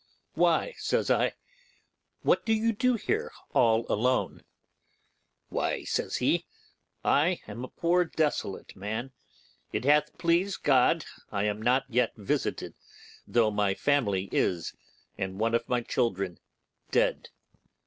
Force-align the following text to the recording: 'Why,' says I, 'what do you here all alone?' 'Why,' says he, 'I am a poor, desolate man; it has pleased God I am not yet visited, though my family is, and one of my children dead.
'Why,' 0.33 0.73
says 0.79 1.11
I, 1.11 1.33
'what 2.23 2.43
do 2.43 2.53
you 2.55 2.95
here 2.95 3.31
all 3.53 3.85
alone?' 3.87 4.43
'Why,' 5.49 5.83
says 5.83 6.15
he, 6.15 6.47
'I 7.05 7.39
am 7.47 7.63
a 7.63 7.67
poor, 7.67 8.05
desolate 8.05 8.75
man; 8.75 9.11
it 9.71 9.85
has 9.85 10.05
pleased 10.17 10.63
God 10.63 11.05
I 11.31 11.43
am 11.43 11.61
not 11.61 11.83
yet 11.87 12.13
visited, 12.15 12.73
though 13.27 13.51
my 13.51 13.75
family 13.75 14.27
is, 14.31 14.73
and 15.19 15.39
one 15.39 15.53
of 15.53 15.69
my 15.69 15.81
children 15.81 16.39
dead. 16.89 17.29